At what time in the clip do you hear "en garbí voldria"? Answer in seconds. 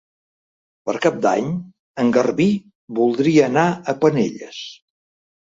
2.05-3.47